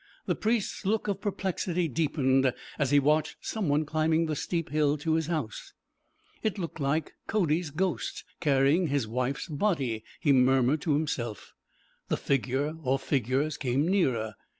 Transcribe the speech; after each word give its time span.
The 0.25 0.33
priest's 0.33 0.83
look 0.83 1.07
of 1.07 1.21
perplexity 1.21 1.87
deepened 1.87 2.51
as 2.79 2.89
he 2.89 2.97
watched 2.99 3.35
some 3.41 3.69
one 3.69 3.85
climbing 3.85 4.25
the 4.25 4.35
steep 4.35 4.69
hill 4.71 4.97
to 4.97 5.13
his 5.13 5.27
house. 5.27 5.73
'It 6.41 6.57
looks 6.57 6.81
like 6.81 7.13
Cody's 7.27 7.69
ghost 7.69 8.23
carrying 8.39 8.87
his 8.87 9.07
wife's 9.07 9.47
body,' 9.47 10.03
he 10.19 10.31
muttered 10.31 10.81
to 10.81 10.93
himself. 10.93 11.53
The 12.07 12.17
figure 12.17 12.73
or 12.81 12.97
figures 12.97 13.57
came 13.57 13.87
nearer. 13.87 14.33